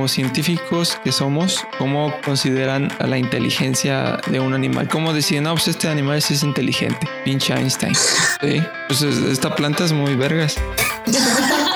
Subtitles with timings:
[0.00, 4.88] como científicos que somos, cómo consideran a la inteligencia de un animal.
[4.88, 7.06] ¿Cómo deciden, no, pues este animal es inteligente?
[7.22, 7.92] Pinche Einstein.
[8.40, 10.56] Sí, pues esta planta es muy vergas.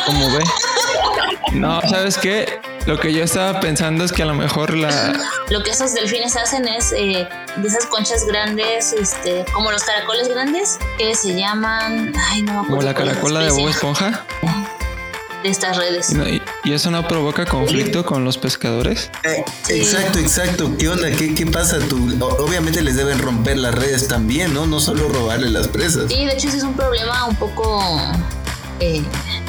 [0.06, 0.42] ¿Cómo ve?
[1.52, 2.58] No, ¿sabes qué?
[2.87, 5.12] Lo que yo estaba pensando es que a lo mejor la...
[5.50, 10.29] Lo que esos delfines hacen es eh, de esas conchas grandes, este, como los caracoles
[10.29, 12.14] grandes, que se llaman...
[12.30, 14.25] Ay, no Como la caracola de Bob Esponja.
[15.45, 16.11] De estas redes.
[16.64, 19.10] ¿Y, eso no provoca conflicto con los pescadores?
[19.24, 20.73] Eh, exacto, exacto.
[20.78, 21.10] ¿Qué onda?
[21.10, 21.78] ¿Qué, ¿Qué pasa?
[21.80, 24.64] Tú, obviamente les deben romper las redes también, ¿no?
[24.64, 26.10] No solo robarle las presas.
[26.10, 27.78] Sí, de hecho ese es un problema un poco
[28.80, 29.02] eh,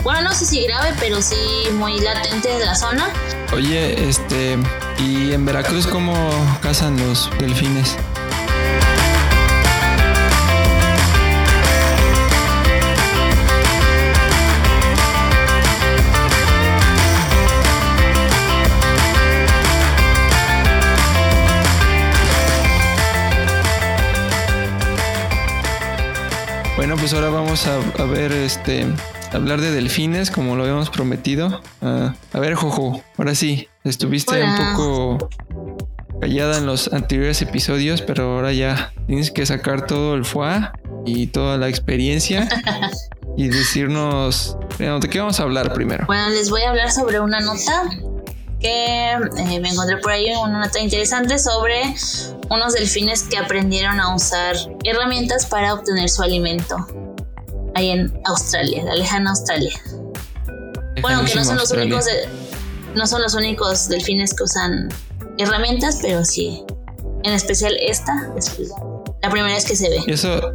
[0.03, 1.35] bueno, no sé si grave, pero sí
[1.73, 3.07] muy latente de la zona.
[3.53, 4.57] Oye, este,
[4.99, 6.13] ¿y en Veracruz cómo
[6.61, 7.97] cazan los delfines?
[27.05, 28.83] Pues ahora vamos a, a ver este
[29.31, 31.61] hablar de delfines, como lo habíamos prometido.
[31.83, 35.29] Ah, a ver, Jojo, ahora sí, estuviste un poco
[36.19, 40.67] callada en los anteriores episodios, pero ahora ya tienes que sacar todo el foie
[41.05, 42.49] y toda la experiencia
[43.37, 46.07] y decirnos de qué vamos a hablar primero.
[46.07, 47.83] Bueno, les voy a hablar sobre una nota
[48.59, 51.83] que eh, me encontré por ahí, una nota interesante sobre
[52.49, 56.75] unos delfines que aprendieron a usar herramientas para obtener su alimento
[57.75, 59.73] ahí en Australia, la lejana Australia.
[61.01, 62.05] bueno, aunque no son los únicos
[62.95, 64.89] no son los únicos delfines que usan
[65.37, 66.63] herramientas, pero sí.
[67.23, 68.57] En especial esta es
[69.21, 69.97] la primera vez que se ve.
[70.05, 70.53] ¿Y eso,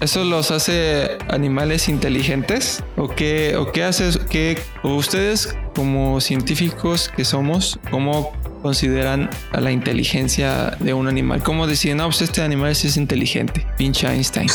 [0.00, 2.82] eso los hace animales inteligentes?
[2.96, 4.10] ¿O qué, o qué hace?
[4.30, 8.32] Qué, ustedes como científicos que somos, cómo
[8.62, 11.42] consideran a la inteligencia de un animal?
[11.42, 13.66] ¿Cómo deciden, no, pues este animal sí es inteligente?
[13.76, 14.48] Pinche Einstein.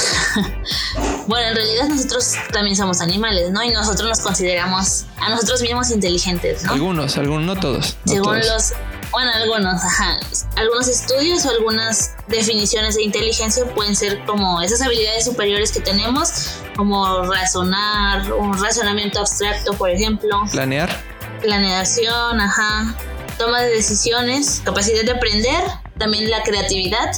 [1.27, 3.63] bueno, en realidad nosotros también somos animales, ¿no?
[3.63, 6.71] Y nosotros nos consideramos a nosotros mismos inteligentes, ¿no?
[6.71, 7.97] Algunos, algunos, no todos.
[8.05, 8.73] Según los,
[9.11, 10.19] bueno, algunos, ajá.
[10.55, 16.53] Algunos estudios o algunas definiciones de inteligencia pueden ser como esas habilidades superiores que tenemos,
[16.75, 20.43] como razonar, un razonamiento abstracto, por ejemplo.
[20.51, 20.89] Planear.
[21.41, 22.95] Planeación, ajá
[23.37, 25.63] toma de decisiones, capacidad de aprender,
[25.97, 27.11] también la creatividad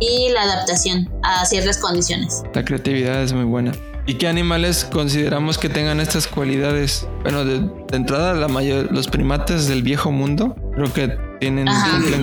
[0.00, 2.42] y la adaptación a ciertas condiciones.
[2.54, 3.72] La creatividad es muy buena.
[4.06, 7.06] ¿Y qué animales consideramos que tengan estas cualidades?
[7.22, 11.68] Bueno, de, entrada, la mayor, los primates del viejo mundo, creo que tienen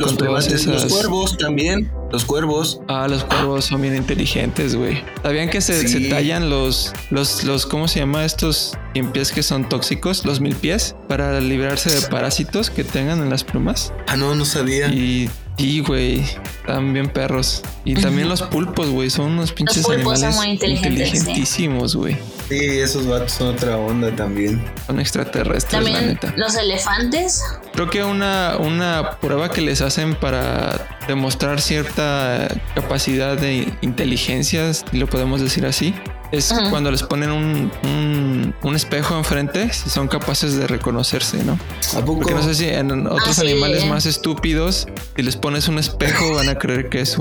[0.02, 0.84] con todas esas.
[0.84, 1.92] Los cuervos también.
[2.12, 2.80] Los cuervos.
[2.88, 5.04] Ah, los cuervos son bien inteligentes, güey.
[5.24, 8.78] ¿Sabían que se, se, tallan los, los, los, ¿cómo se llama estos
[9.14, 10.26] pies que son tóxicos?
[10.26, 13.94] Los mil pies, para librarse de parásitos que tengan en las plumas.
[14.08, 14.88] Ah, no, no sabía.
[14.88, 16.20] Y Sí, güey.
[16.20, 17.64] Están bien perros.
[17.84, 19.10] Y también los pulpos, güey.
[19.10, 22.18] Son unos pinches los animales son muy inteligentísimos, güey.
[22.50, 22.80] Sí.
[22.80, 24.64] esos vatos son otra onda también.
[24.86, 26.34] Son extraterrestres, la neta.
[26.38, 27.44] Los elefantes.
[27.74, 34.98] Creo que una, una prueba que les hacen para demostrar cierta capacidad de inteligencia, si
[34.98, 35.94] lo podemos decir así,
[36.32, 38.27] es cuando les ponen un, un,
[38.76, 41.60] espejo enfrente, si son capaces de reconocerse, ¿no?
[41.96, 42.20] ¿A poco?
[42.20, 46.50] Porque no sé si en otros animales más estúpidos, si les pones un espejo, van
[46.50, 47.18] a creer que es,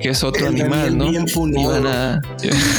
[0.00, 1.10] que es otro animal, ¿no?
[1.12, 2.20] y van a...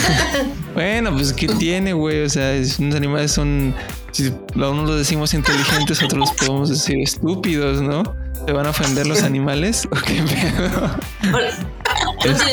[0.74, 2.24] bueno, pues ¿qué tiene, güey?
[2.24, 3.74] O sea, unos animales son...
[4.12, 8.04] Si a uno los decimos inteligentes, otros los podemos decir estúpidos, ¿no?
[8.46, 9.88] ¿Te van a ofender los animales?
[9.92, 10.98] ¿O qué pedo?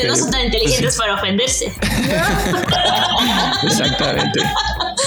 [0.07, 1.65] no son tan inteligentes para ofenderse.
[3.63, 4.39] Exactamente.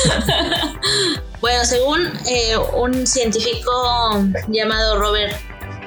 [1.41, 3.73] Bueno, según eh, un científico
[4.49, 5.35] llamado Robert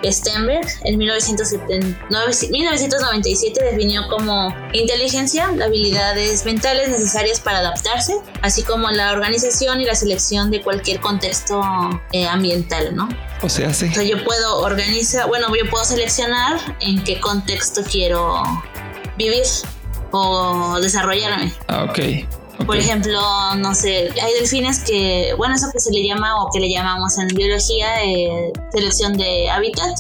[0.04, 9.80] Stenberg en 1997 definió como inteligencia habilidades mentales necesarias para adaptarse, así como la organización
[9.80, 11.62] y la selección de cualquier contexto
[12.12, 13.08] eh, ambiental, ¿no?
[13.44, 13.88] O sea, sí.
[13.92, 18.42] O sea, yo puedo organizar, bueno, yo puedo seleccionar en qué contexto quiero
[19.18, 19.44] vivir
[20.12, 21.54] o desarrollarme.
[21.68, 22.00] Ah, ok.
[22.66, 23.20] Por ejemplo,
[23.58, 27.18] no sé, hay delfines que, bueno, eso que se le llama o que le llamamos
[27.18, 30.00] en biología eh, selección de hábitat,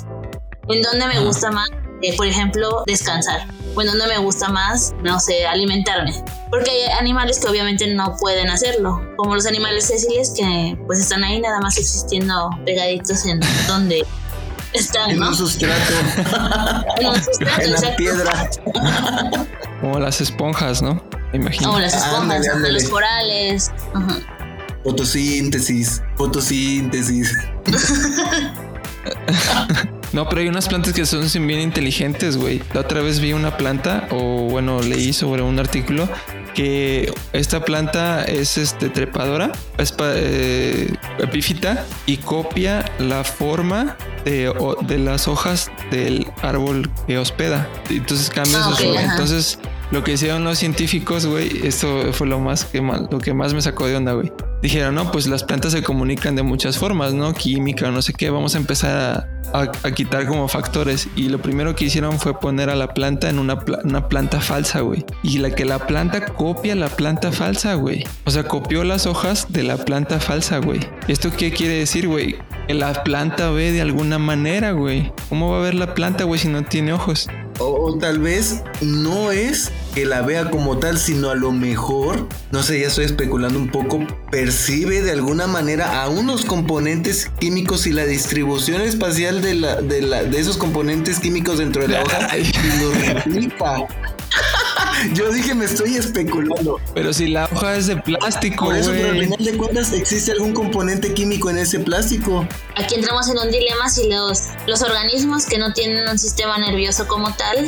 [0.69, 1.69] en donde me gusta más,
[2.01, 6.13] eh, por ejemplo, descansar, o en donde me gusta más, no sé, alimentarme.
[6.49, 11.23] Porque hay animales que obviamente no pueden hacerlo, como los animales sesiles que pues están
[11.23, 14.05] ahí nada más existiendo pegaditos en donde
[14.73, 15.93] están, en un sustrato.
[16.97, 18.49] en un sustrato, en la piedra.
[19.81, 21.03] Como las esponjas, ¿no?
[21.33, 21.67] Imagino.
[21.67, 23.71] Como las esponjas, los corales.
[24.83, 27.31] Fotosíntesis, fotosíntesis.
[30.13, 32.61] no, pero hay unas plantas que son bien inteligentes, güey.
[32.73, 36.09] La otra vez vi una planta, o bueno, leí sobre un artículo
[36.53, 44.97] que esta planta es este trepadora, es eh, epífita y copia la forma de, de,
[44.99, 47.67] las hojas del árbol que hospeda.
[47.89, 49.59] Entonces cambia ah, su Entonces
[49.91, 53.53] lo que hicieron los científicos, güey, esto fue lo más que más, lo que más
[53.53, 54.31] me sacó de onda, güey.
[54.63, 57.33] Dijeron, no, pues las plantas se comunican de muchas formas, ¿no?
[57.33, 58.29] Química, no sé qué.
[58.29, 61.09] Vamos a empezar a, quitar como factores.
[61.17, 64.79] Y lo primero que hicieron fue poner a la planta en una, una planta falsa,
[64.79, 65.05] güey.
[65.21, 68.05] Y la que la planta copia la planta falsa, güey.
[68.23, 70.79] O sea, copió las hojas de la planta falsa, güey.
[71.09, 72.37] ¿Esto qué quiere decir, güey?
[72.67, 75.11] Que la planta ve de alguna manera, güey.
[75.27, 77.27] ¿Cómo va a ver la planta, güey, si no tiene ojos?
[77.65, 82.61] O, tal vez no es que la vea como tal, sino a lo mejor, no
[82.61, 83.99] sé, ya estoy especulando un poco,
[84.31, 90.01] percibe de alguna manera a unos componentes químicos y la distribución espacial de, la, de,
[90.01, 92.51] la, de esos componentes químicos dentro de la hoja y
[92.81, 93.87] los replica.
[95.13, 96.79] Yo dije, me estoy especulando.
[96.93, 98.65] Pero si la hoja es de plástico.
[98.65, 102.47] Por eso, pero al final de cuentas, ¿existe algún componente químico en ese plástico?
[102.75, 107.07] Aquí entramos en un dilema si los, los organismos que no tienen un sistema nervioso
[107.07, 107.67] como tal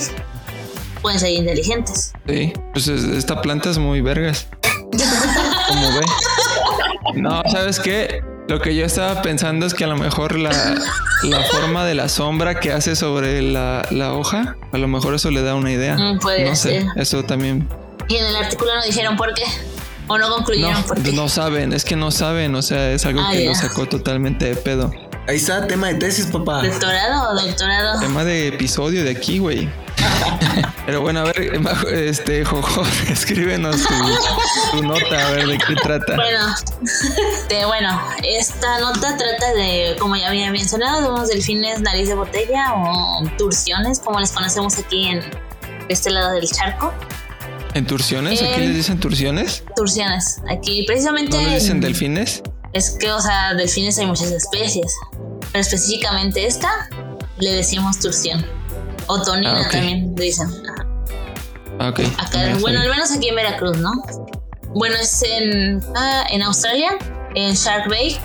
[1.01, 2.13] pueden ser inteligentes.
[2.27, 4.48] Sí, pues esta planta es muy vergas.
[5.68, 6.06] Como ve.
[7.16, 8.24] No, ¿sabes qué?
[8.48, 10.52] Lo que yo estaba pensando es que a lo mejor la,
[11.52, 15.56] forma de la sombra que hace sobre la, hoja, a lo mejor eso le da
[15.56, 15.98] una idea.
[15.98, 16.84] Mm, puede no ser.
[16.84, 17.68] Sé, eso también.
[18.08, 19.44] Y en el artículo no dijeron por qué.
[20.08, 21.12] O no concluyeron por qué.
[21.12, 24.46] No saben, es que no saben, o sea, es algo ah, que lo sacó totalmente
[24.46, 24.92] de pedo.
[25.28, 26.62] Ahí está, tema de tesis, papá.
[26.62, 28.00] ¿Doctorado o doctorado?
[28.00, 29.68] Tema de episodio de aquí, güey.
[30.86, 31.62] Pero bueno, a ver,
[31.94, 33.78] este, Jojo, escríbenos
[34.72, 36.16] tu, nota, a ver de qué trata.
[36.16, 36.56] Bueno,
[37.68, 42.74] bueno, esta nota trata de, como ya había mencionado, de unos delfines nariz de botella
[42.76, 45.22] o turciones, como les conocemos aquí en
[45.90, 46.94] este lado del charco.
[47.74, 48.42] ¿En turciones?
[48.42, 49.64] ¿Aquí les dicen turciones?
[49.76, 50.42] Turciones.
[50.50, 51.36] Aquí precisamente...
[51.36, 52.42] ¿No les dicen delfines?
[52.72, 54.94] Es que, o sea, delfines hay muchas especies,
[55.52, 56.90] pero específicamente esta
[57.38, 58.46] le decimos turción.
[59.07, 60.48] O tonina ah, también dicen.
[61.80, 62.00] Ah, ok.
[62.62, 63.92] bueno, al menos aquí en Veracruz, ¿no?
[64.74, 66.98] Bueno, es en, ah, en Australia,
[67.36, 68.18] en Shark Bay.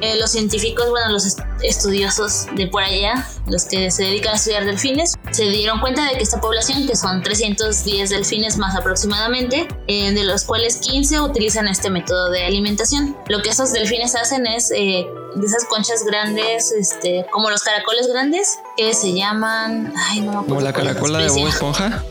[0.00, 4.64] Eh, los científicos, bueno, los estudiosos de por allá, los que se dedican a estudiar
[4.64, 10.12] delfines, se dieron cuenta de que esta población, que son 310 delfines más aproximadamente, eh,
[10.12, 13.16] de los cuales 15 utilizan este método de alimentación.
[13.28, 18.06] Lo que esos delfines hacen es eh, de esas conchas grandes, este, como los caracoles
[18.08, 22.04] grandes, que se llaman, ay, no Como la caracola de Bob Esponja.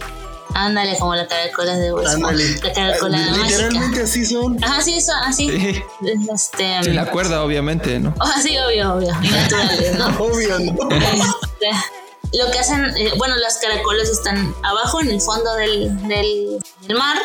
[0.56, 2.18] Ándale, como la caracola de hueso.
[2.18, 4.58] La caracola Literalmente así son.
[4.64, 5.50] Ajá, sí, son así.
[5.50, 5.84] Sí.
[6.34, 8.14] Este, sí, la cuerda, obviamente, ¿no?
[8.22, 9.14] Oh, sí, obvio, obvio.
[9.22, 10.08] naturales, ¿no?
[10.20, 10.90] obvio, ¿no?
[10.92, 11.70] Este,
[12.38, 16.62] lo que hacen, eh, bueno, las caracolas están abajo en el fondo del, del,
[16.98, 17.18] mar.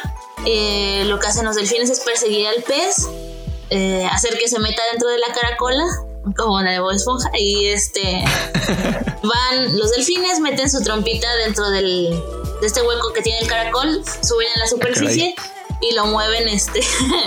[0.44, 3.06] Eh, lo que hacen los delfines es perseguir al pez,
[3.70, 5.84] eh, hacer que se meta dentro de la caracola
[6.36, 8.02] como la de Bob Esponja y este
[9.22, 12.10] van los delfines meten su trompita dentro del
[12.60, 15.34] de este hueco que tiene el caracol, suben a la superficie
[15.80, 16.80] y lo mueven, este,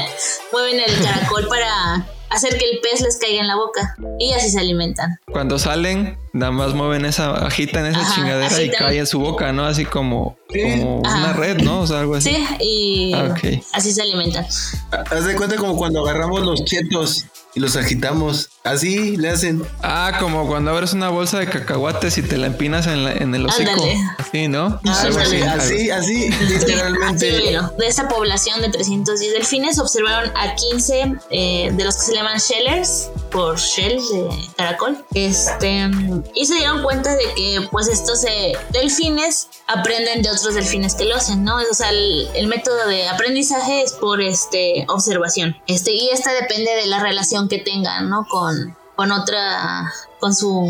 [0.51, 4.49] mueven el caracol para hacer que el pez les caiga en la boca y así
[4.49, 5.19] se alimentan.
[5.31, 9.65] Cuando salen, nada más mueven esa, agitan esa chingadera y cae en su boca, ¿no?
[9.65, 11.81] Así como, como una red, ¿no?
[11.81, 12.29] O sea, algo así.
[12.29, 13.35] Sí, y ah,
[13.73, 14.45] así se alimentan.
[14.91, 18.49] Haz de cuenta como cuando agarramos los chetos y los agitamos.
[18.63, 19.63] Así le hacen.
[19.81, 23.45] Ah, como cuando abres una bolsa de cacahuates y te la empinas en, en el
[23.45, 23.83] hocico.
[24.17, 24.79] Así, ¿no?
[24.85, 27.31] así, así, literalmente.
[27.31, 32.37] de esta población de 310 delfines observaron a 15 eh, de los que se llaman
[32.37, 35.03] shellers por shell de caracol.
[35.13, 35.89] Este,
[36.33, 41.05] y se dieron cuenta de que pues estos eh, delfines aprenden de otros delfines que
[41.05, 41.57] lo hacen, ¿no?
[41.57, 45.57] O sea, el, el, método de aprendizaje es por este observación.
[45.67, 48.25] Este, y esta depende de la relación que tengan, ¿no?
[48.29, 50.67] Con, con otra, con su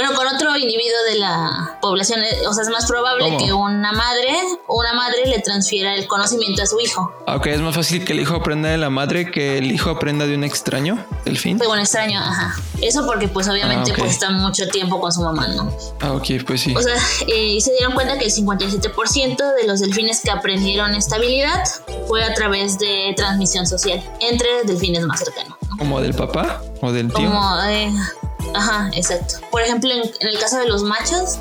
[0.00, 3.92] bueno, con otro individuo de la población, eh, o sea, es más probable que una
[3.92, 4.28] madre,
[4.68, 7.12] una madre le transfiera el conocimiento a su hijo.
[7.26, 10.26] Ok, es más fácil que el hijo aprenda de la madre que el hijo aprenda
[10.26, 11.58] de un extraño, el fin.
[11.58, 12.56] De un extraño, ajá.
[12.80, 15.70] Eso porque pues obviamente ah, pues está mucho tiempo con su mamá, ¿no?
[16.00, 16.74] Ah, ok, pues sí.
[16.74, 16.96] O sea,
[17.26, 21.62] eh, y se dieron cuenta que el 57% de los delfines que aprendieron estabilidad
[22.08, 25.59] fue a través de transmisión social entre delfines más cercanos.
[25.80, 27.26] ¿Como del papá o del tío?
[27.26, 27.90] Como, eh,
[28.54, 29.36] Ajá, exacto.
[29.50, 31.38] Por ejemplo, en, el caso de los machos,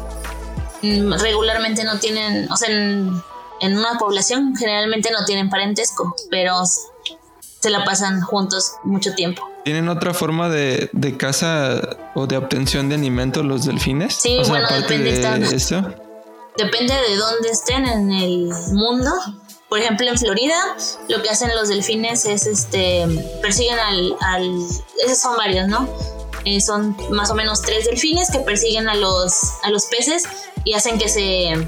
[0.82, 3.22] mm, regularmente no tienen, o sea, en,
[3.62, 9.44] una población generalmente no tienen parentesco, pero se la pasan juntos mucho tiempo.
[9.66, 11.82] ¿Tienen otra forma de, de caza
[12.16, 14.14] o de obtención de alimentos los delfines?
[14.16, 15.94] Sí, O sea, bueno, depende, de están- eso.
[16.58, 19.12] Depende de dónde estén en el mundo.
[19.70, 20.56] Por ejemplo, en Florida,
[21.08, 23.06] lo que hacen los delfines es este
[23.42, 24.44] persiguen al, al
[25.06, 25.88] esos son varios, ¿no?
[26.46, 29.34] Eh, son más o menos tres delfines que persiguen a los
[29.64, 30.24] a los peces
[30.64, 31.68] y hacen que se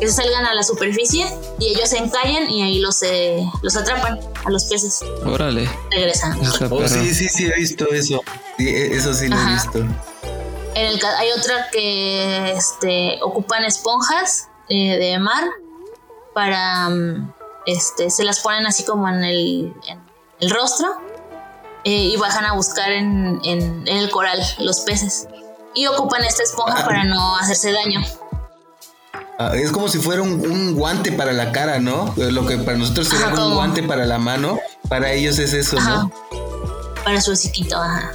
[0.00, 1.26] que se salgan a la superficie
[1.58, 5.00] y ellos se encallan y ahí los eh, los atrapan a los peces.
[5.26, 5.68] Órale.
[5.90, 6.38] Regresan.
[6.70, 8.22] Oh, sí, sí, sí, he visto eso.
[8.56, 9.78] Sí, e- eso sí lo he visto.
[10.74, 15.44] En el, ca- hay otra que este, ocupan esponjas eh, de mar
[16.38, 17.32] para mm,
[17.66, 20.00] este se las ponen así como en el, en
[20.38, 20.86] el rostro
[21.82, 25.26] eh, y bajan a buscar en, en- en el coral los peces
[25.74, 28.00] y ocupan esta esponja para no hacerse daño
[29.40, 32.12] Ah, es como si fuera un, un guante para la cara, ¿no?
[32.16, 35.78] Eh, Lo que para nosotros sería un guante para la mano, para ellos es eso,
[35.78, 35.90] Ajá.
[36.02, 36.12] ¿no?
[37.04, 38.12] para su hociquito ajá.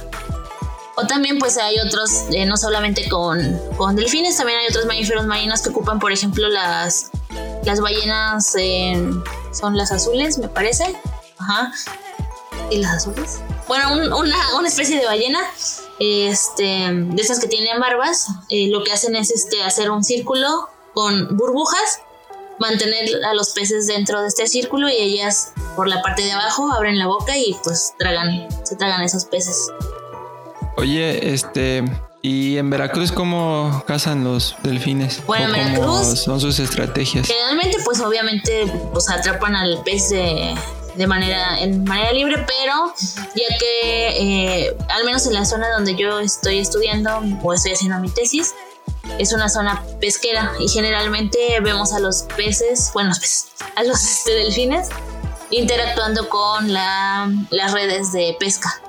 [0.96, 5.26] o también pues hay otros eh, no solamente con, con delfines también hay otros mamíferos
[5.26, 7.10] marinos que ocupan por ejemplo las
[7.64, 9.10] las ballenas eh,
[9.52, 10.94] son las azules me parece
[11.38, 11.72] ajá
[12.70, 15.40] y las azules bueno un- una, una especie de ballena
[15.98, 20.68] este de esas que tienen barbas eh, lo que hacen es este hacer un círculo
[20.94, 22.00] con burbujas
[22.58, 26.70] mantener a los peces dentro de este círculo y ellas por la parte de abajo
[26.72, 29.56] abren la boca y pues tragan, se tragan esos peces.
[30.76, 31.82] Oye, este.
[32.26, 35.22] ¿Y en Veracruz cómo cazan los delfines?
[35.26, 37.26] Bueno, ¿O en Veracruz- son sus estrategias?
[37.26, 40.54] Generalmente pues obviamente pues atrapan al pez de,
[40.94, 42.94] de manera, en manera libre, pero
[43.36, 44.08] ya que
[44.64, 48.54] eh, al menos en la zona donde yo estoy estudiando o estoy haciendo mi tesis,
[49.18, 54.02] es una zona pesquera y generalmente vemos a los peces, bueno, los peces, a los
[54.02, 54.88] este, delfines
[55.50, 58.80] interactuando con la- las redes de pesca.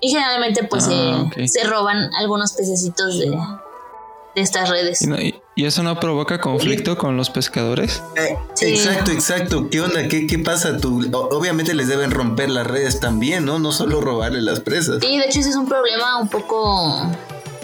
[0.00, 5.02] Y generalmente pues Ah, eh, se roban algunos pececitos de, de estas redes.
[5.02, 8.00] ¿Y, no- y- y eso no provoca conflicto con los pescadores?
[8.16, 8.66] Eh, Sí.
[8.66, 9.68] Exacto, exacto.
[9.70, 10.06] ¿Qué onda?
[10.08, 10.76] ¿Qué, qué pasa?
[10.78, 13.58] Tú, obviamente les deben romper las redes también, ¿no?
[13.58, 14.98] No solo robarle las presas.
[15.00, 17.10] Sí, de hecho ese es un problema un poco,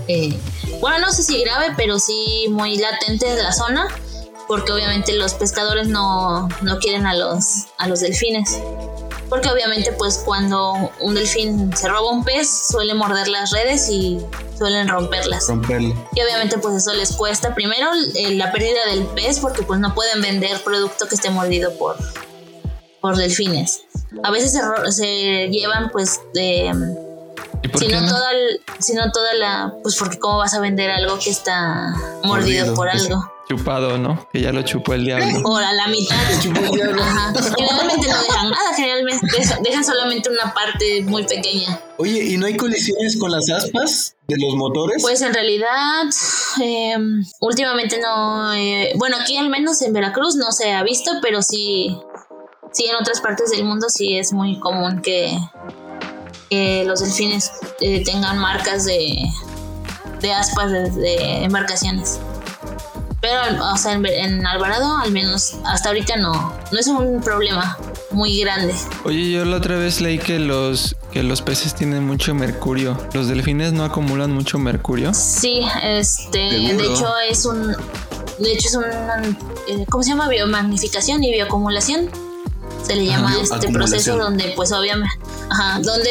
[0.08, 0.36] eh,
[0.80, 3.86] bueno, no sé si grave, pero sí muy latente de la zona,
[4.48, 8.58] porque obviamente los pescadores no, no quieren a los, a los delfines.
[9.34, 14.20] Porque obviamente pues cuando un delfín se roba un pez suele morder las redes y
[14.56, 15.48] suelen romperlas.
[15.48, 15.92] Romperle.
[16.14, 19.92] Y obviamente pues eso les cuesta primero eh, la pérdida del pez porque pues no
[19.92, 21.96] pueden vender producto que esté mordido por,
[23.00, 23.80] por delfines.
[24.22, 24.56] A veces
[24.90, 26.72] se, llevan pues de
[27.62, 30.54] ¿Y por si qué no, toda el- si no toda la pues porque cómo vas
[30.54, 31.88] a vender algo que está
[32.22, 33.02] mordido, Mordido, por pues.
[33.02, 34.26] algo Chupado, ¿no?
[34.32, 35.26] Que ya lo chupó el diablo.
[35.44, 37.02] o a la mitad chupó el diablo.
[37.02, 37.32] Ajá.
[37.56, 42.46] generalmente no dejan nada generalmente deja- dejan solamente una parte muy pequeña Oye, ¿y no
[42.46, 45.02] hay colisiones con las aspas de los motores?
[45.02, 46.04] pues en realidad
[46.62, 46.96] eh,
[47.40, 51.96] últimamente no eh, bueno aquí al menos en Veracruz no se ha visto pero sí
[52.72, 55.36] sí en otras partes del mundo sí es muy común que
[56.50, 59.16] que los delfines eh, tengan marcas de,
[60.20, 62.20] de aspas de, de embarcaciones.
[63.24, 67.78] Pero, o sea, en, en Alvarado, al menos hasta ahorita no, no es un problema
[68.10, 68.74] muy grande.
[69.04, 72.98] Oye, yo la otra vez leí que los, que los peces tienen mucho mercurio.
[73.14, 75.14] ¿Los delfines no acumulan mucho mercurio?
[75.14, 77.68] Sí, este, de hecho es un,
[78.38, 80.28] de hecho es un, eh, ¿cómo se llama?
[80.28, 82.10] Biomagnificación y bioacumulación.
[82.86, 85.16] Se le llama este proceso donde, pues obviamente,
[85.48, 86.10] ajá, donde,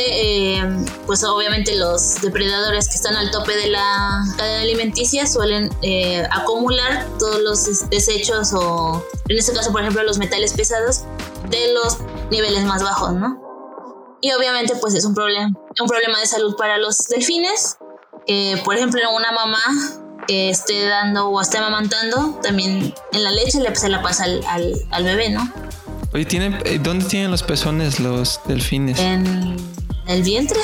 [0.57, 0.63] eh,
[1.05, 7.05] pues obviamente los depredadores que están al tope de la cadena alimenticia suelen eh, acumular
[7.19, 11.01] todos los des- desechos o, en este caso, por ejemplo, los metales pesados
[11.49, 11.97] de los
[12.31, 13.39] niveles más bajos, ¿no?
[14.21, 17.77] Y obviamente, pues es un problema, un problema de salud para los delfines.
[18.25, 19.59] que, por ejemplo, una mamá
[20.27, 24.41] que esté dando o esté amamantando, también en la leche le, se la pasa al,
[24.47, 25.51] al, al bebé, ¿no?
[26.13, 28.99] Oye, ¿tienen, eh, ¿dónde tienen los pezones los delfines?
[28.99, 29.57] En
[30.07, 30.59] el vientre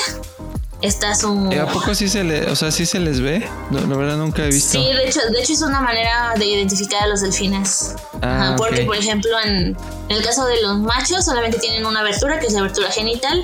[0.82, 1.50] está su...
[1.52, 3.48] Eh, ¿A poco sí se le, o sea, sí se les ve?
[3.72, 4.80] No, la verdad nunca he visto.
[4.80, 7.96] Sí, de hecho, de hecho es una manera de identificar a los delfines.
[8.22, 9.76] Ah, Ajá, porque, por ejemplo, en,
[10.10, 13.44] en el caso de los machos solamente tienen una abertura, que es la abertura genital.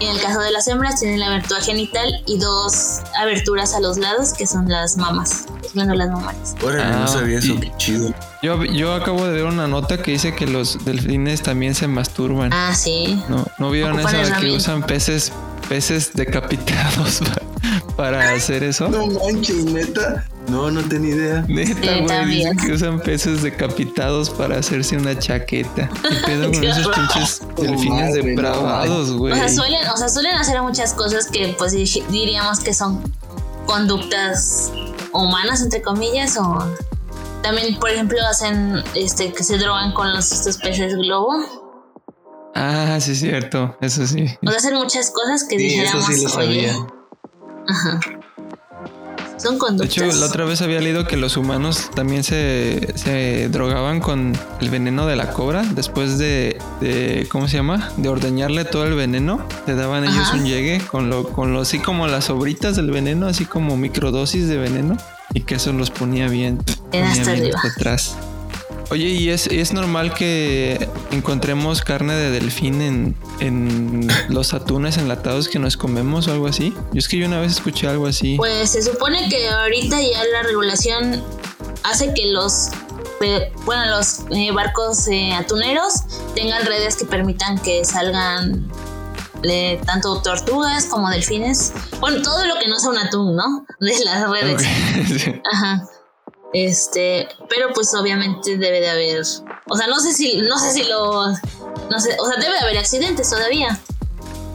[0.00, 3.80] Y en el caso de las hembras tienen la abertura genital y dos aberturas a
[3.80, 6.54] los lados, que son las mamas, las glándulas mamarias.
[6.62, 8.12] Órale, Ah, no sabía eso, y- qué chido.
[8.42, 12.52] Yo, yo acabo de ver una nota que dice que los delfines también se masturban.
[12.52, 13.22] Ah, sí.
[13.28, 15.32] ¿No, ¿no vieron Ocupan esa de que usan peces,
[15.68, 17.20] peces decapitados
[17.96, 18.88] para hacer eso?
[18.88, 20.24] No manches, neta.
[20.48, 21.44] No, no tenía idea.
[21.48, 22.36] Neta, güey.
[22.36, 25.88] Dicen que usan peces decapitados para hacerse una chaqueta.
[25.88, 29.32] ¿Qué pedo con esos pinches delfines depravados, güey?
[29.32, 33.00] o sea, suelen, o sea, suelen hacer muchas cosas que pues diríamos que son
[33.66, 34.70] conductas
[35.12, 36.58] humanas, entre comillas, o
[37.42, 41.32] también, por ejemplo, hacen este que se drogan con los estos peces globo.
[42.54, 44.26] Ah, sí, es cierto, eso sí.
[44.46, 46.74] O sea, hacen muchas cosas que dijéramos, eso sí lo sabía.
[47.66, 48.00] Ajá.
[49.36, 49.94] Son conductas.
[49.96, 54.36] De hecho, la otra vez había leído que los humanos también se, se drogaban con
[54.60, 55.62] el veneno de la cobra.
[55.74, 57.90] Después de, de, ¿cómo se llama?
[57.96, 59.46] De ordeñarle todo el veneno.
[59.66, 63.26] Le daban ellos un llegue con lo, con lo, así como las sobritas del veneno,
[63.26, 64.96] así como microdosis de veneno.
[65.32, 66.58] Y que eso los ponía bien.
[66.90, 67.60] Ponía hasta arriba.
[67.76, 68.16] atrás.
[68.90, 75.48] Oye, ¿y es, es normal que encontremos carne de delfín en, en los atunes enlatados
[75.48, 76.72] que nos comemos o algo así?
[76.92, 78.36] Yo es que yo una vez escuché algo así.
[78.36, 81.22] Pues se supone que ahorita ya la regulación
[81.82, 82.70] hace que los
[83.64, 85.94] bueno, los eh, barcos eh, atuneros
[86.34, 88.70] tengan redes que permitan que salgan
[89.42, 91.72] eh, tanto tortugas como delfines.
[92.00, 93.66] Bueno, todo lo que no sea un atún, ¿no?
[93.80, 94.62] De las redes.
[95.52, 95.82] Ajá.
[96.54, 99.22] Este, pero pues obviamente debe de haber,
[99.66, 101.26] o sea, no sé si, no sé si lo,
[101.90, 103.76] no sé, o sea, debe de haber accidentes todavía,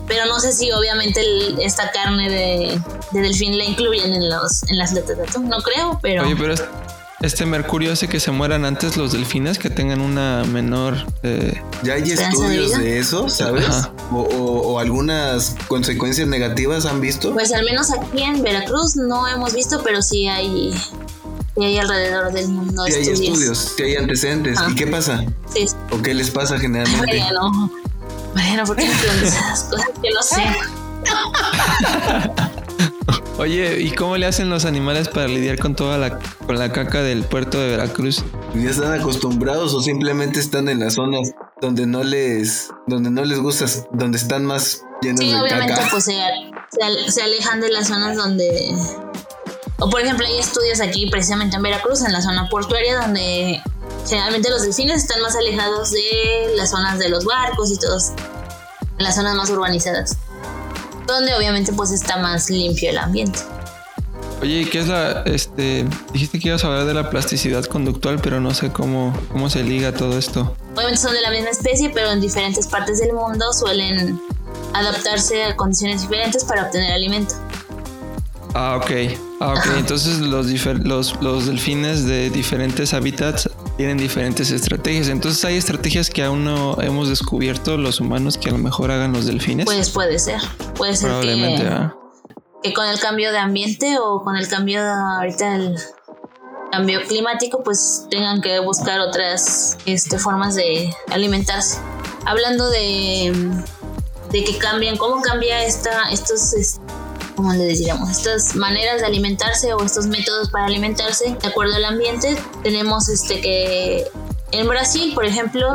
[0.07, 1.21] pero no sé si obviamente
[1.59, 5.99] esta carne de, delfín la incluyen en los, en las letras de atún, no creo,
[6.01, 6.23] pero.
[6.23, 6.55] Oye, pero
[7.21, 11.05] este mercurio hace que se mueran antes los delfines, que tengan una menor.
[11.23, 13.89] Eh, ya hay estudios de, eso, ¿sabes?
[14.13, 17.33] O, o, algunas consecuencias negativas han visto.
[17.33, 20.73] Pues al menos aquí en Veracruz no hemos visto, pero sí hay
[21.55, 23.19] y hay alrededor del mundo sí estudios.
[23.19, 24.59] hay estudios, sí hay antecedentes.
[24.69, 25.25] ¿Y qué pasa?
[25.53, 25.67] Sí.
[25.91, 27.17] ¿O qué les pasa generalmente?
[27.17, 27.71] Bueno,
[28.33, 30.43] bueno, porque me esas cosas que no sé.
[33.37, 37.01] Oye, ¿y cómo le hacen los animales para lidiar con toda la, con la caca
[37.01, 38.21] del puerto de Veracruz?
[38.53, 43.39] ¿Ya están acostumbrados o simplemente están en las zonas donde no les, donde no les
[43.39, 46.17] gusta, donde están más llenos sí, de obviamente, pues se,
[47.07, 48.75] se alejan de las zonas donde
[49.79, 53.61] o por ejemplo, hay estudios aquí precisamente en Veracruz, en la zona portuaria, donde
[54.07, 58.11] generalmente los delfines están más alejados de las zonas de los barcos y todos,
[58.97, 60.17] en las zonas más urbanizadas,
[61.07, 63.39] donde obviamente pues está más limpio el ambiente.
[64.41, 68.39] Oye, ¿qué es la, este, dijiste que ibas a hablar de la plasticidad conductual, pero
[68.39, 70.55] no sé cómo, cómo se liga todo esto?
[70.75, 74.19] Obviamente son de la misma especie, pero en diferentes partes del mundo suelen
[74.73, 77.35] adaptarse a condiciones diferentes para obtener alimento.
[78.53, 78.91] Ah, ok.
[79.39, 79.65] Ah, ok.
[79.77, 80.47] Entonces los,
[80.83, 85.07] los, los delfines de diferentes hábitats tienen diferentes estrategias.
[85.07, 89.13] Entonces hay estrategias que aún no hemos descubierto los humanos que a lo mejor hagan
[89.13, 89.65] los delfines.
[89.65, 90.41] Pues puede ser.
[90.75, 94.89] Puede ser Probablemente, que, que con el cambio de ambiente o con el cambio de
[94.89, 95.77] ahorita el
[96.71, 101.79] cambio climático, pues tengan que buscar otras este, formas de alimentarse.
[102.25, 103.33] Hablando de,
[104.31, 106.79] de que cambian, cómo cambia esta, estos
[107.39, 111.85] como le diríamos, estas maneras de alimentarse o estos métodos para alimentarse de acuerdo al
[111.85, 112.37] ambiente.
[112.63, 114.05] Tenemos este que
[114.51, 115.65] en Brasil, por ejemplo,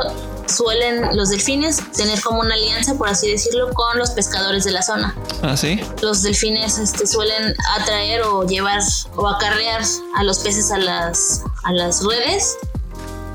[0.47, 4.83] suelen los delfines tener como una alianza, por así decirlo, con los pescadores de la
[4.83, 5.17] zona.
[5.41, 5.81] Ah, sí.
[6.03, 8.83] Los delfines este, suelen atraer o llevar
[9.17, 9.81] o acarrear
[10.17, 12.59] a los peces a las, a las redes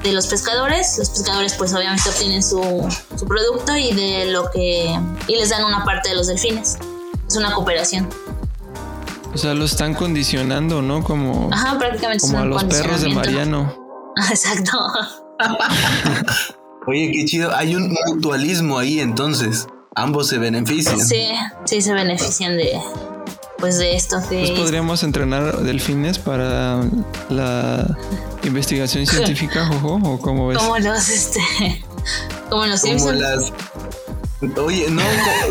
[0.03, 0.99] de los pescadores.
[0.99, 2.61] Los pescadores pues obviamente obtienen su,
[3.17, 6.77] su producto y de lo que y les dan una parte de los delfines
[7.29, 8.09] es una cooperación.
[9.33, 11.03] O sea, lo están condicionando, ¿no?
[11.03, 13.73] Como, Ajá, prácticamente como a los perros de Mariano.
[14.29, 14.79] Exacto.
[16.87, 17.55] Oye, qué chido.
[17.55, 19.67] Hay un mutualismo ahí entonces.
[19.95, 20.99] Ambos se benefician.
[20.99, 21.27] Sí,
[21.65, 22.79] sí se benefician de
[23.59, 24.21] pues de esto.
[24.27, 26.81] Pues podríamos entrenar delfines para
[27.29, 27.97] la
[28.43, 30.57] investigación científica, Jojo, o cómo ves.
[30.57, 31.41] Como los este
[32.49, 33.51] como los como Las
[34.41, 35.01] Oye, no,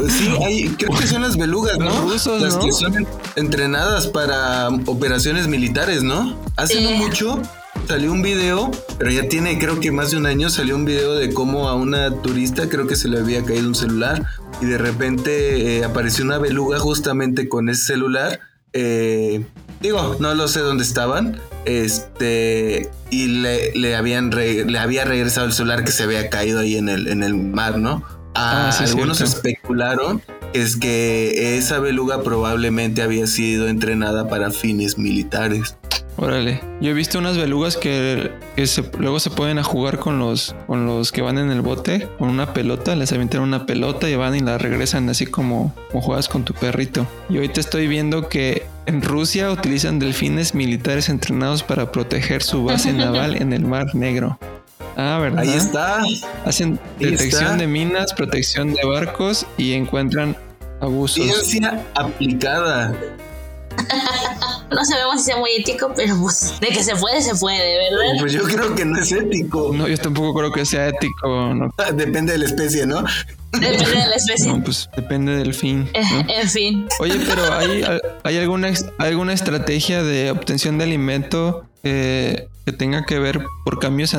[0.09, 2.11] sí, hay, creo que son las belugas, ¿no?
[2.11, 6.39] las que son entrenadas para operaciones militares, ¿no?
[6.57, 7.43] Hace no mucho
[7.87, 11.15] salió un video, pero ya tiene creo que más de un año, salió un video
[11.15, 14.27] de cómo a una turista creo que se le había caído un celular
[14.61, 18.41] y de repente eh, apareció una beluga justamente con ese celular.
[18.73, 19.45] Eh,
[19.81, 21.41] digo, no lo sé dónde estaban.
[21.65, 26.77] Este, y le, le habían le había regresado el celular que se había caído ahí
[26.77, 28.03] en el, en el mar, ¿no?
[28.41, 30.23] Ah, algunos especularon
[30.53, 35.77] es que esa beluga probablemente había sido entrenada para fines militares.
[36.17, 38.33] Órale, yo he visto unas belugas que,
[38.99, 42.29] luego se pueden a jugar con los, con los que van en el bote, con
[42.29, 46.29] una pelota, les avientan una pelota y van y la regresan así como, como juegas
[46.29, 47.07] con tu perrito.
[47.29, 52.93] Y ahorita estoy viendo que En Rusia utilizan delfines militares entrenados para proteger su base
[52.95, 54.39] naval en el Mar Negro.
[54.97, 55.41] Ah, ¿verdad?
[55.41, 56.03] Ahí está.
[56.45, 60.37] Hacen detección de minas, protección de barcos y encuentran
[60.81, 61.25] abusos.
[61.25, 62.95] Ciencia aplicada.
[64.71, 68.21] no sabemos si sea muy ético, pero pues de que se puede, se puede, ¿verdad?
[68.21, 69.71] Pues yo creo que no es ético.
[69.73, 71.55] No, yo tampoco creo que sea ético.
[71.55, 71.73] No.
[71.95, 73.03] Depende de la especie, ¿no?
[73.53, 74.53] Depende de la especie.
[74.53, 75.89] No, pues depende del fin.
[75.95, 76.33] Eh, ¿no?
[76.33, 76.89] En fin.
[77.01, 77.85] Oye, pero ¿hay,
[78.25, 84.15] hay alguna, alguna estrategia de obtención de alimento que, que tenga que ver por cambios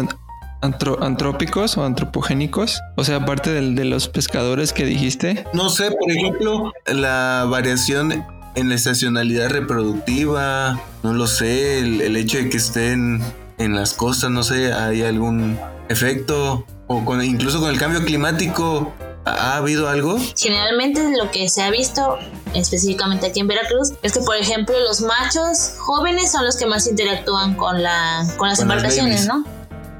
[0.61, 2.79] antro- antrópicos o antropogénicos?
[2.95, 5.45] O sea, aparte del, de los pescadores que dijiste.
[5.53, 12.15] No sé, por ejemplo, la variación en la estacionalidad reproductiva, no lo sé, el, el
[12.17, 13.21] hecho de que estén
[13.57, 15.57] en las costas, no sé, hay algún
[15.89, 18.91] efecto, o con, incluso con el cambio climático,
[19.25, 20.17] ¿ha, ha habido algo?
[20.37, 22.17] Generalmente lo que se ha visto
[22.53, 26.87] específicamente aquí en Veracruz es que por ejemplo los machos jóvenes son los que más
[26.87, 29.27] interactúan con la con las Con embarcaciones.
[29.27, 29.45] ¿no?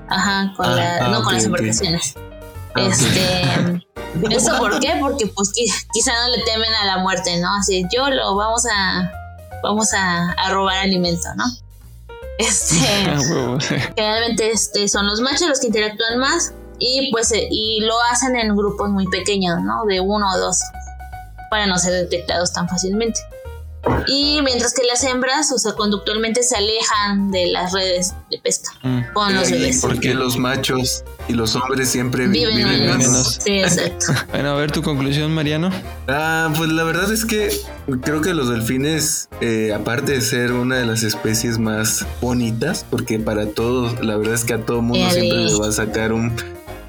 [0.09, 2.13] Ajá, con Ah, la, ah, no ok, con las embarcaciones.
[2.75, 2.81] Ah.
[2.81, 3.85] Este
[4.35, 4.95] ¿Eso por qué?
[4.99, 7.55] Porque pues qui- quizá no le temen a la muerte, ¿no?
[7.55, 9.11] Así, yo lo vamos a
[9.63, 11.45] vamos a, a robar alimento, ¿no?
[12.39, 12.75] Este
[13.07, 13.57] Ah,
[13.95, 18.35] generalmente este, son los machos los que interactúan más y pues eh, y lo hacen
[18.37, 19.83] en grupos muy pequeños, ¿no?
[19.85, 20.57] De uno o dos
[21.51, 23.19] para no ser detectados tan fácilmente.
[24.07, 28.71] Y mientras que las hembras, o sea, conductualmente se alejan de las redes de pesca
[28.83, 29.13] Mm.
[29.13, 29.79] con los bebés.
[29.81, 33.39] Porque los machos y los hombres siempre vi- Viven viven menos.
[33.41, 34.07] Sí, exacto.
[34.31, 35.69] Bueno, a ver tu conclusión, Mariano.
[36.07, 37.49] Ah, pues la verdad es que
[38.01, 43.17] creo que los delfines, eh, aparte de ser una de las especies más bonitas, porque
[43.19, 46.35] para todos, la verdad es que a todo mundo siempre le va a sacar un,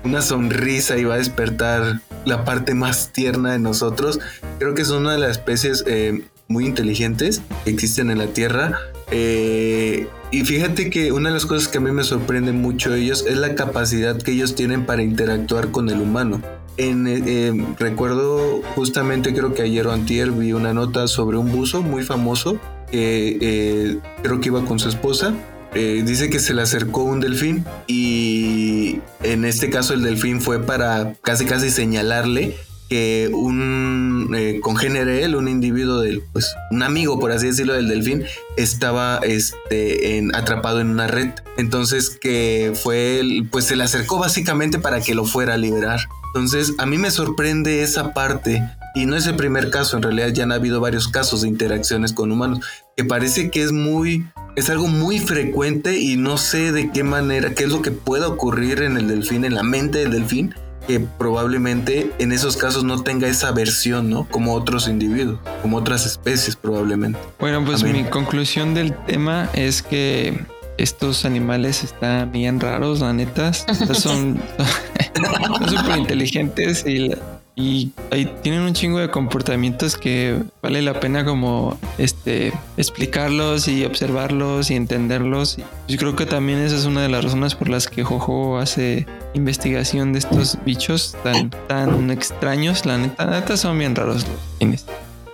[0.05, 4.18] una sonrisa y va a despertar la parte más tierna de nosotros.
[4.59, 8.79] Creo que son una de las especies eh, muy inteligentes que existen en la Tierra.
[9.11, 13.25] Eh, y fíjate que una de las cosas que a mí me sorprende mucho ellos
[13.27, 16.43] es la capacidad que ellos tienen para interactuar con el humano.
[16.77, 22.03] Eh, recuerdo justamente creo que ayer o antier vi una nota sobre un buzo muy
[22.03, 22.59] famoso
[22.91, 25.35] que eh, creo que iba con su esposa.
[25.75, 30.61] Eh, dice que se le acercó un delfín y en este caso el delfín fue
[30.61, 32.57] para casi casi señalarle
[32.90, 37.88] que un eh, congénere él, un individuo del, pues, un amigo, por así decirlo, del
[37.88, 38.24] delfín,
[38.57, 41.31] estaba este, en- atrapado en una red.
[41.57, 46.00] Entonces que fue, el- pues se le acercó básicamente para que lo fuera a liberar.
[46.35, 48.61] Entonces a mí me sorprende esa parte.
[48.96, 52.12] Y no es el primer caso, en realidad ya han habido varios casos de interacciones
[52.12, 52.59] con humanos,
[52.96, 54.26] que parece que es muy,
[54.57, 58.26] es algo muy frecuente y no sé de qué manera, qué es lo que pueda
[58.26, 60.57] ocurrir en el delfín, en la mente del delfín,
[60.90, 64.26] que probablemente en esos casos no tenga esa versión, ¿no?
[64.29, 67.18] Como otros individuos, como otras especies probablemente.
[67.38, 70.40] Bueno, pues mi conclusión del tema es que
[70.79, 73.53] estos animales están bien raros, la neta.
[73.53, 77.18] Son son súper inteligentes y, la-
[77.57, 83.85] y ahí tienen un chingo de comportamientos que vale la pena como este explicarlos y
[83.85, 85.59] observarlos y entenderlos.
[85.59, 88.59] Y Yo creo que también esa es una de las razones por las que Jojo
[88.59, 92.87] hace investigación de estos bichos tan, tan extraños.
[92.87, 94.87] La neta, la neta son bien raros los delfines.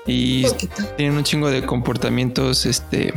[0.07, 0.45] Y
[0.97, 3.13] tienen un chingo de comportamientos, este,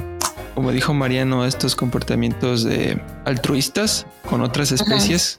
[0.55, 5.37] como dijo Mariano, estos comportamientos de altruistas con otras especies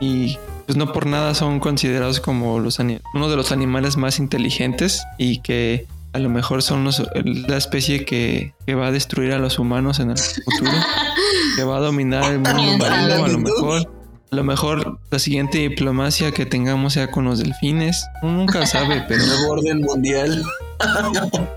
[0.00, 0.38] y
[0.70, 5.40] pues no por nada son considerados como los uno de los animales más inteligentes y
[5.42, 9.58] que a lo mejor son los- la especie que, que va a destruir a los
[9.58, 10.70] humanos en el futuro,
[11.56, 13.92] que va a dominar el mundo marino, a lo mejor.
[14.32, 18.06] A lo mejor la siguiente diplomacia que tengamos sea con los delfines.
[18.22, 20.40] Uno nunca sabe, pero Nuevo orden mundial.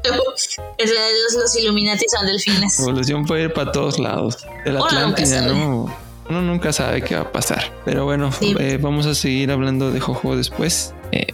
[0.10, 2.80] Los, los Illuminati son delfines.
[2.80, 4.39] La evolución puede ir para todos lados.
[4.65, 5.41] De la Atlántida.
[5.41, 5.95] ¿no?
[6.29, 7.71] Uno nunca sabe qué va a pasar.
[7.86, 8.55] Pero bueno, Sí.
[8.59, 10.93] eh, vamos a seguir hablando de Jojo después.
[11.12, 11.27] Eh,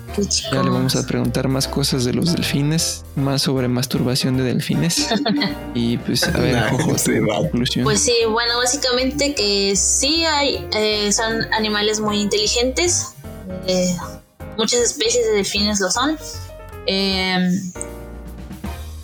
[0.51, 5.07] ya le vamos a preguntar más cosas de los delfines, más sobre masturbación de delfines.
[5.73, 6.91] y pues, a ver, Jojo,
[7.29, 7.37] va.
[7.39, 7.83] conclusión.
[7.85, 13.13] Pues sí, bueno, básicamente que sí hay, eh, son animales muy inteligentes.
[13.67, 13.95] eh,
[14.57, 16.17] muchas especies de delfines lo son.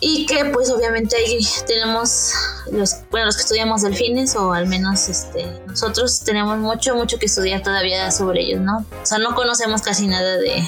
[0.08, 2.30] Y que pues obviamente ahí tenemos
[2.70, 7.26] los, bueno, los que estudiamos delfines o al menos este, nosotros tenemos mucho, mucho que
[7.26, 8.86] estudiar todavía sobre ellos, ¿no?
[9.02, 10.62] O sea, no conocemos casi nada de,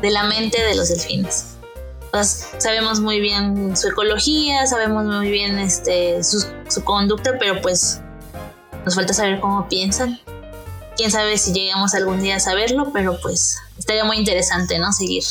[0.00, 1.56] de la mente de los delfines.
[2.10, 8.00] Pues, sabemos muy bien su ecología, sabemos muy bien este, su, su conducta, pero pues
[8.86, 10.18] nos falta saber cómo piensan.
[10.96, 14.90] Quién sabe si llegamos algún día a saberlo, pero pues estaría muy interesante, ¿no?
[14.90, 15.24] Seguir.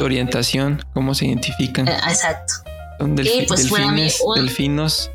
[0.00, 1.86] Orientación, cómo se identifican.
[1.86, 2.69] Eh, exacto.
[3.00, 5.10] Son delfi- pues, delfines, un- delfinos.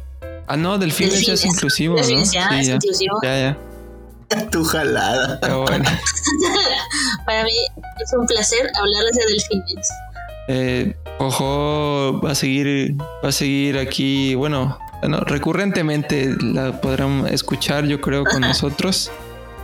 [0.48, 1.56] Ah, no, delfines, ya es Delfines.
[1.56, 2.02] inclusivo, ¿no?
[2.02, 3.18] Delfines, ya, es inclusivo.
[3.24, 3.40] Ya,
[4.30, 4.50] ya.
[4.50, 5.40] Tu jalada.
[5.40, 5.86] Pero bueno.
[7.26, 7.52] Para mí
[8.04, 9.88] es un placer hablarles de delfines.
[10.48, 17.86] Eh, Ojo va a seguir, va a seguir aquí, bueno, bueno, recurrentemente la podrán escuchar,
[17.86, 19.12] yo creo, con nosotros.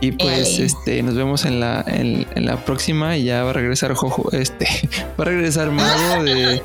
[0.02, 0.64] Y pues Ey.
[0.66, 4.30] este nos vemos en la, en, en la próxima y ya va a regresar Jojo,
[4.32, 4.66] este,
[5.18, 6.60] va a regresar Mago de,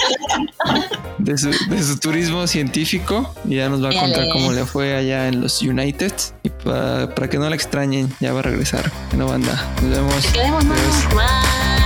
[1.19, 4.95] de, su, de su turismo científico y ya nos va a contar cómo le fue
[4.95, 6.13] allá en los United.
[6.41, 8.91] Y pa- para que no la extrañen, ya va a regresar.
[9.11, 10.33] Bueno, banda, nos vemos.
[10.33, 11.76] Bye.